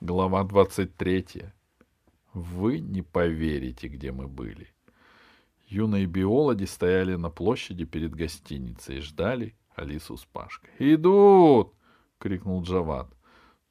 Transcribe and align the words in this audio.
Глава 0.00 0.44
23. 0.44 1.26
Вы 2.32 2.78
не 2.78 3.02
поверите, 3.02 3.88
где 3.88 4.12
мы 4.12 4.28
были. 4.28 4.68
Юные 5.66 6.06
биологи 6.06 6.66
стояли 6.66 7.16
на 7.16 7.30
площади 7.30 7.84
перед 7.84 8.14
гостиницей 8.14 8.98
и 8.98 9.00
ждали 9.00 9.56
Алису 9.74 10.16
с 10.16 10.24
Пашкой. 10.24 10.70
«Идут!»— 10.78 11.74
крикнул 12.18 12.62
Джават. 12.62 13.08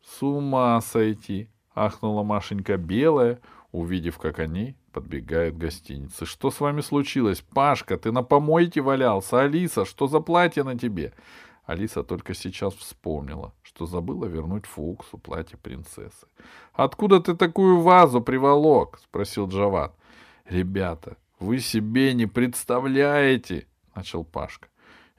«С 0.04 0.22
ума 0.22 0.82
сойти!»— 0.82 1.50
ахнула 1.74 2.24
Машенька 2.24 2.76
Белая, 2.76 3.40
увидев, 3.72 4.18
как 4.18 4.40
они 4.40 4.76
подбегают 4.92 5.56
к 5.56 5.60
гостинице. 5.60 6.26
«Что 6.26 6.52
с 6.52 6.60
вами 6.60 6.82
случилось? 6.82 7.40
Пашка, 7.40 7.98
ты 7.98 8.12
на 8.12 8.22
помойке 8.22 8.82
валялся! 8.82 9.44
Алиса, 9.44 9.86
что 9.86 10.08
за 10.08 10.20
платье 10.20 10.64
на 10.66 10.78
тебе?» 10.78 11.14
Алиса 11.68 12.02
только 12.02 12.34
сейчас 12.34 12.74
вспомнила, 12.76 13.54
что 13.62 13.86
забыла 13.86 14.26
вернуть 14.26 14.66
Фуксу 14.66 15.18
платье 15.18 15.58
принцессы. 15.58 16.26
«Откуда 16.72 17.20
ты 17.20 17.36
такую 17.36 17.82
вазу 17.82 18.22
приволок?»— 18.22 19.00
спросил 19.04 19.50
Джават. 19.50 19.94
«Ребята, 20.50 21.18
вы 21.40 21.60
себе 21.60 22.14
не 22.14 22.26
представляете!»— 22.26 23.68
начал 23.96 24.24
Пашка. 24.24 24.70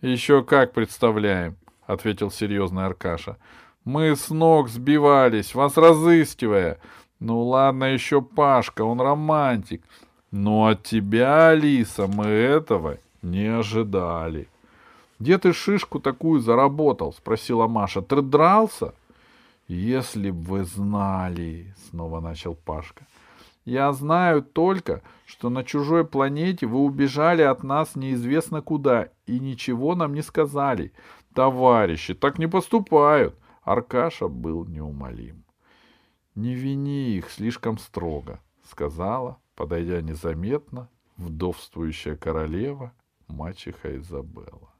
«Еще 0.00 0.42
как 0.42 0.72
представляем!»— 0.72 1.58
ответил 1.86 2.30
серьезный 2.30 2.86
Аркаша. 2.86 3.36
«Мы 3.84 4.16
с 4.16 4.30
ног 4.30 4.70
сбивались, 4.70 5.54
вас 5.54 5.76
разыскивая. 5.76 6.78
Ну 7.20 7.42
ладно 7.42 7.84
еще 7.84 8.22
Пашка, 8.22 8.82
он 8.82 9.02
романтик. 9.02 9.84
Но 10.30 10.68
от 10.68 10.82
тебя, 10.82 11.50
Алиса, 11.50 12.06
мы 12.06 12.24
этого 12.24 12.96
не 13.20 13.46
ожидали». 13.48 14.48
Где 15.18 15.38
ты 15.38 15.52
шишку 15.52 16.00
такую 16.00 16.40
заработал? 16.40 17.12
спросила 17.12 17.66
Маша. 17.66 18.02
Ты 18.02 18.22
дрался? 18.22 18.94
Если 19.66 20.30
б 20.30 20.40
вы 20.48 20.64
знали, 20.64 21.74
снова 21.88 22.20
начал 22.20 22.54
Пашка. 22.54 23.06
Я 23.64 23.92
знаю 23.92 24.42
только, 24.42 25.02
что 25.26 25.50
на 25.50 25.62
чужой 25.62 26.06
планете 26.06 26.66
вы 26.66 26.78
убежали 26.78 27.42
от 27.42 27.62
нас 27.62 27.96
неизвестно 27.96 28.62
куда 28.62 29.10
и 29.26 29.38
ничего 29.38 29.94
нам 29.94 30.14
не 30.14 30.22
сказали. 30.22 30.92
Товарищи, 31.34 32.14
так 32.14 32.38
не 32.38 32.46
поступают. 32.46 33.36
Аркаша 33.62 34.28
был 34.28 34.64
неумолим. 34.64 35.44
Не 36.34 36.54
вини 36.54 37.16
их 37.16 37.30
слишком 37.30 37.76
строго, 37.76 38.40
сказала, 38.64 39.36
подойдя 39.54 40.00
незаметно, 40.00 40.88
вдовствующая 41.18 42.16
королева, 42.16 42.92
мачеха 43.26 43.98
Изабелла. 43.98 44.72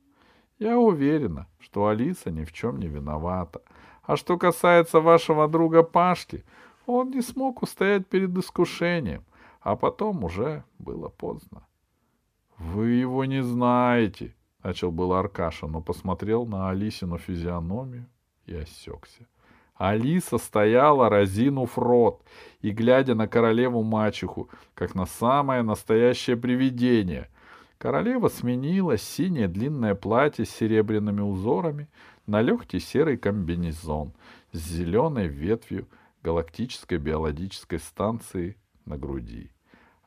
Я 0.59 0.79
уверена, 0.79 1.47
что 1.61 1.87
Алиса 1.87 2.31
ни 2.31 2.45
в 2.45 2.53
чем 2.53 2.79
не 2.79 2.89
виновата. 2.89 3.63
А 4.03 4.17
что 4.17 4.39
касается 4.39 5.01
вашего 5.01 5.47
друга 5.49 5.83
Пашки, 5.83 6.45
он 6.87 7.11
не 7.11 7.23
смог 7.23 7.63
устоять 7.63 8.07
перед 8.09 8.37
искушением, 8.37 9.25
а 9.61 9.77
потом 9.77 10.25
уже 10.25 10.65
было 10.79 11.09
поздно.— 11.09 11.67
Вы 12.59 12.91
его 12.91 13.25
не 13.25 13.43
знаете,— 13.43 14.35
начал 14.65 14.91
был 14.91 15.13
Аркаша, 15.13 15.69
но 15.69 15.81
посмотрел 15.81 16.45
на 16.45 16.71
Алисину 16.71 17.19
физиономию 17.19 18.07
и 18.47 18.55
осекся. 18.55 19.29
Алиса 19.77 20.39
стояла, 20.39 21.09
разинув 21.09 21.79
рот, 21.79 22.25
и 22.63 22.71
глядя 22.71 23.15
на 23.15 23.29
королеву-мачеху, 23.29 24.49
как 24.75 24.97
на 24.97 25.07
самое 25.07 25.63
настоящее 25.63 26.37
привидение— 26.37 27.29
Королева 27.79 28.29
сменила 28.29 28.99
синее 28.99 29.47
длинное 29.47 29.95
платье 29.95 30.45
с 30.45 30.51
серебряными 30.51 31.21
узорами 31.21 31.89
на 32.27 32.43
легкий 32.43 32.81
серый 32.81 33.17
комбинезон 33.17 34.13
с 34.53 34.59
зеленой 34.59 35.29
ветвью 35.29 35.87
галактической 36.25 36.99
биологической 36.99 37.79
станции 37.79 38.57
на 38.85 38.99
груди. 38.99 39.53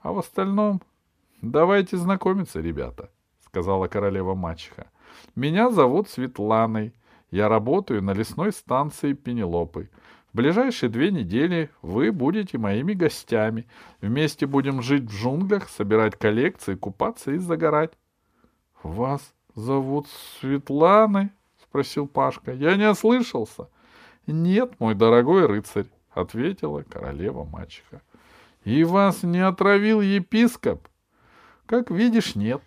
А 0.02 0.12
в 0.12 0.20
остальном 0.20 0.82
давайте 1.42 1.96
знакомиться, 1.96 2.60
ребята, 2.60 3.10
сказала 3.46 3.88
королева 3.88 4.36
мачеха. 4.36 4.92
Меня 5.36 5.72
зовут 5.72 6.10
Светланой. 6.10 6.94
Я 7.32 7.48
работаю 7.48 8.02
на 8.04 8.12
лесной 8.12 8.52
станции 8.52 9.14
Пенелопы. 9.14 9.90
В 10.32 10.38
ближайшие 10.38 10.90
две 10.90 11.12
недели 11.12 11.70
вы 11.82 12.14
будете 12.14 12.58
моими 12.58 12.94
гостями. 12.94 13.68
Вместе 14.00 14.46
будем 14.46 14.82
жить 14.82 15.04
в 15.04 15.14
джунглях, 15.14 15.68
собирать 15.68 16.18
коллекции, 16.18 16.76
купаться 16.76 17.32
и 17.32 17.38
загорать.— 17.38 17.92
Вас 18.84 19.34
зовут 19.56 20.08
Светланы?— 20.40 21.32
спросил 21.64 22.08
Пашка.— 22.08 22.54
Я 22.54 22.78
не 22.78 22.90
ослышался.— 22.90 23.68
Нет, 24.28 24.80
мой 24.80 24.96
дорогой 24.96 25.48
рыцарь,— 25.48 25.88
ответила 26.12 26.84
королева-мачеха.— 26.84 28.02
И 28.64 28.86
вас 28.86 29.24
не 29.24 29.46
отравил 29.46 30.00
епископ?— 30.00 30.88
Как 31.66 31.92
видишь, 31.92 32.36
нет. 32.36 32.62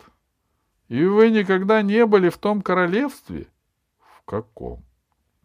—И 0.89 1.03
вы 1.03 1.31
никогда 1.31 1.81
не 1.81 2.05
были 2.05 2.29
в 2.29 2.37
том 2.37 2.61
королевстве?— 2.61 3.47
В 4.19 4.23
каком?— 4.27 4.85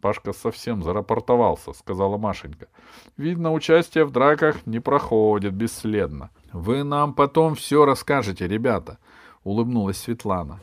Пашка 0.00 0.32
совсем 0.32 0.82
зарапортовался, 0.82 1.72
сказала 1.72 2.16
Машенька. 2.16 2.68
Видно, 3.16 3.52
участие 3.52 4.04
в 4.04 4.10
драках 4.10 4.66
не 4.66 4.80
проходит 4.80 5.52
бесследно. 5.52 6.30
Вы 6.52 6.84
нам 6.84 7.12
потом 7.12 7.54
все 7.54 7.84
расскажете, 7.84 8.48
ребята, 8.48 8.98
улыбнулась 9.44 9.98
Светлана. 9.98 10.60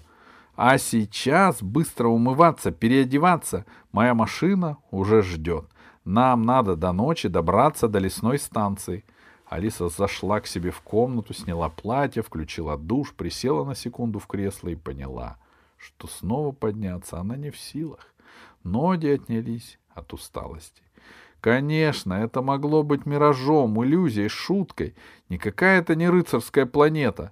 А 0.56 0.80
сейчас 0.80 1.62
быстро 1.62 2.08
умываться, 2.08 2.72
переодеваться. 2.72 3.66
Моя 3.92 4.16
машина 4.16 4.78
уже 4.90 5.22
ждет. 5.22 5.66
Нам 6.04 6.42
надо 6.42 6.76
до 6.76 6.92
ночи 6.92 7.28
добраться 7.28 7.88
до 7.88 8.00
лесной 8.00 8.40
станции. 8.40 9.06
Алиса 9.46 9.88
зашла 9.88 10.42
к 10.42 10.48
себе 10.48 10.72
в 10.72 10.82
комнату, 10.82 11.34
сняла 11.34 11.70
платье, 11.70 12.24
включила 12.24 12.76
душ, 12.76 13.14
присела 13.14 13.64
на 13.66 13.76
секунду 13.76 14.18
в 14.18 14.26
кресло 14.26 14.70
и 14.70 14.76
поняла, 14.76 15.38
что 15.78 16.08
снова 16.08 16.52
подняться 16.52 17.20
она 17.20 17.38
не 17.38 17.52
в 17.52 17.58
силах. 17.58 18.14
Ноги 18.64 19.08
отнялись 19.08 19.80
от 19.90 20.14
усталости. 20.14 20.84
Конечно, 21.42 22.14
это 22.14 22.42
могло 22.42 22.84
быть 22.84 23.06
миражом, 23.06 23.84
иллюзией, 23.84 24.28
шуткой. 24.28 24.96
Никакая 25.30 25.80
это 25.80 25.96
не 25.96 26.10
рыцарская 26.10 26.66
планета. 26.66 27.32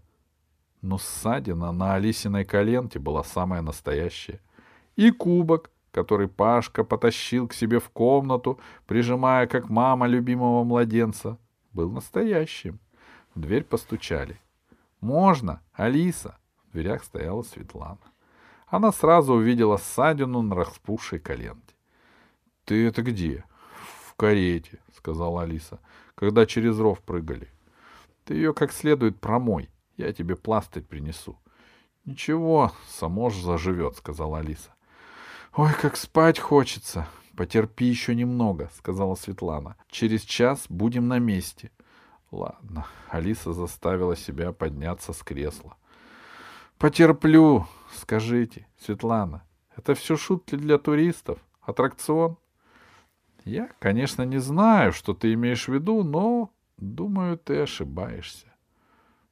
Но 0.81 0.97
ссадина 0.97 1.71
на 1.71 1.95
Алисиной 1.95 2.45
коленке 2.45 2.99
была 2.99 3.23
самая 3.23 3.61
настоящая. 3.61 4.39
И 4.95 5.11
кубок, 5.11 5.71
который 5.91 6.27
Пашка 6.27 6.83
потащил 6.83 7.47
к 7.47 7.53
себе 7.53 7.79
в 7.79 7.89
комнату, 7.89 8.59
прижимая 8.85 9.47
как 9.47 9.69
мама 9.69 10.05
любимого 10.07 10.63
младенца, 10.63 11.37
был 11.73 11.89
настоящим. 11.89 12.79
В 13.33 13.41
дверь 13.41 13.63
постучали. 13.63 14.39
«Можно, 15.01 15.61
Алиса!» 15.73 16.37
В 16.69 16.73
дверях 16.73 17.03
стояла 17.03 17.41
Светлана 17.41 17.99
она 18.67 18.91
сразу 18.91 19.33
увидела 19.33 19.77
ссадину 19.77 20.41
на 20.41 20.55
распухшей 20.55 21.19
коленке.— 21.19 21.75
Ты 22.65 22.87
это 22.87 23.01
где?— 23.01 23.43
В 24.07 24.15
карете,— 24.15 24.79
сказала 24.95 25.43
Алиса,— 25.43 25.79
когда 26.15 26.45
через 26.45 26.79
ров 26.79 27.01
прыгали.— 27.01 27.49
Ты 28.25 28.35
ее 28.35 28.53
как 28.53 28.71
следует 28.71 29.19
промой, 29.19 29.69
я 29.97 30.11
тебе 30.13 30.35
пластырь 30.35 30.83
принесу.— 30.83 31.37
Ничего, 32.05 32.71
само 32.87 33.29
же 33.29 33.43
заживет,— 33.43 33.95
сказала 33.97 34.39
Алиса.— 34.39 34.73
Ой, 35.55 35.71
как 35.81 35.95
спать 35.97 36.39
хочется. 36.39 37.07
Потерпи 37.35 37.85
еще 37.85 38.15
немного,— 38.15 38.71
сказала 38.77 39.15
Светлана.— 39.15 39.75
Через 39.89 40.21
час 40.21 40.65
будем 40.69 41.07
на 41.07 41.19
месте.— 41.19 41.71
Ладно. 42.31 42.87
Алиса 43.09 43.53
заставила 43.53 44.15
себя 44.15 44.51
подняться 44.51 45.13
с 45.13 45.21
кресла.— 45.21 45.75
Потерплю, 46.77 47.65
Скажите, 47.95 48.67
Светлана, 48.77 49.43
это 49.75 49.95
все 49.95 50.17
шутки 50.17 50.55
для 50.55 50.77
туристов? 50.77 51.39
Аттракцион? 51.61 52.37
Я, 53.45 53.69
конечно, 53.79 54.23
не 54.23 54.39
знаю, 54.39 54.91
что 54.91 55.13
ты 55.13 55.33
имеешь 55.33 55.67
в 55.67 55.73
виду, 55.73 56.03
но, 56.03 56.51
думаю, 56.77 57.37
ты 57.37 57.61
ошибаешься. 57.61 58.47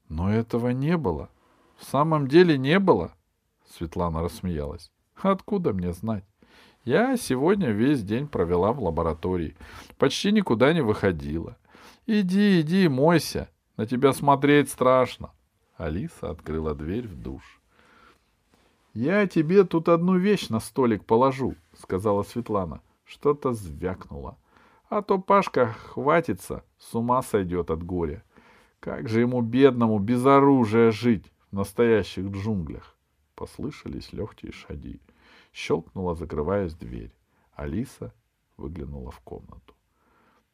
Но 0.08 0.34
этого 0.34 0.70
не 0.70 0.98
было. 0.98 1.30
В 1.78 1.84
самом 1.84 2.28
деле 2.28 2.58
не 2.58 2.80
было. 2.80 3.14
Светлана 3.70 4.22
рассмеялась. 4.22 4.92
Откуда 5.16 5.74
мне 5.74 5.92
знать? 5.94 6.24
Я 6.86 7.18
сегодня 7.18 7.70
весь 7.72 8.04
день 8.04 8.28
провела 8.28 8.72
в 8.72 8.82
лаборатории. 8.82 9.58
Почти 9.98 10.32
никуда 10.32 10.74
не 10.74 10.82
выходила. 10.82 11.58
Иди, 12.06 12.62
иди, 12.62 12.88
мойся. 12.88 13.50
На 13.76 13.86
тебя 13.86 14.14
смотреть 14.14 14.70
страшно. 14.70 15.32
Алиса 15.76 16.30
открыла 16.30 16.76
дверь 16.76 17.08
в 17.08 17.16
душ. 17.16 17.62
«Я 18.94 19.26
тебе 19.28 19.64
тут 19.64 19.90
одну 19.90 20.18
вещь 20.18 20.50
на 20.50 20.60
столик 20.60 21.06
положу»,— 21.06 21.56
сказала 21.74 22.24
Светлана. 22.24 22.82
Что-то 23.06 23.54
звякнуло. 23.54 24.38
А 24.90 25.02
то 25.02 25.18
Пашка 25.18 25.74
хватится, 25.74 26.64
с 26.78 26.94
ума 26.94 27.22
сойдет 27.24 27.72
от 27.72 27.84
горя. 27.84 28.24
Как 28.80 29.10
же 29.10 29.22
ему, 29.22 29.42
бедному, 29.42 29.98
без 29.98 30.26
оружия 30.26 30.92
жить 30.92 31.32
в 31.52 31.56
настоящих 31.56 32.26
джунглях? 32.30 32.96
Послышались 33.36 34.14
легкие 34.14 34.52
шаги. 34.52 35.02
Щелкнула, 35.52 36.16
закрываясь 36.16 36.76
дверь. 36.76 37.12
Алиса 37.56 38.14
выглянула 38.58 39.12
в 39.12 39.20
комнату. 39.22 39.74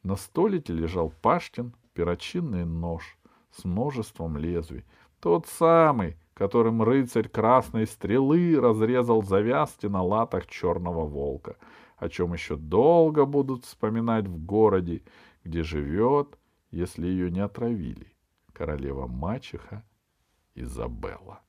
На 0.04 0.16
столике 0.16 0.74
лежал 0.74 1.12
Паштин 1.22 1.74
перочинный 1.94 2.64
нож 2.64 3.18
с 3.52 3.66
множеством 3.66 4.38
лезвий. 4.38 4.86
Тот 5.20 5.48
самый, 5.48 6.18
которым 6.34 6.82
рыцарь 6.82 7.28
красной 7.28 7.86
стрелы 7.86 8.60
разрезал 8.60 9.24
завязки 9.24 9.88
на 9.88 10.02
латах 10.02 10.48
черного 10.48 11.06
волка, 11.06 11.58
о 11.98 12.10
чем 12.10 12.34
еще 12.34 12.56
долго 12.56 13.26
будут 13.26 13.66
вспоминать 13.66 14.28
в 14.28 14.44
городе, 14.46 15.04
где 15.44 15.64
живет, 15.64 16.38
если 16.72 17.08
ее 17.08 17.30
не 17.30 17.42
отравили, 17.42 18.14
королева-мачеха 18.54 19.84
Изабелла. 20.56 21.42